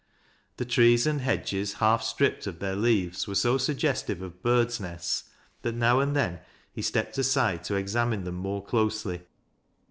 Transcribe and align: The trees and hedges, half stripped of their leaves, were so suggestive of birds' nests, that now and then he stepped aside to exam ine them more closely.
The 0.57 0.65
trees 0.65 1.05
and 1.05 1.21
hedges, 1.21 1.73
half 1.73 2.01
stripped 2.01 2.47
of 2.47 2.57
their 2.57 2.75
leaves, 2.75 3.27
were 3.27 3.35
so 3.35 3.59
suggestive 3.59 4.23
of 4.23 4.41
birds' 4.41 4.79
nests, 4.79 5.25
that 5.61 5.75
now 5.75 5.99
and 5.99 6.15
then 6.15 6.39
he 6.73 6.81
stepped 6.81 7.19
aside 7.19 7.63
to 7.65 7.75
exam 7.75 8.11
ine 8.13 8.23
them 8.23 8.33
more 8.33 8.65
closely. 8.65 9.21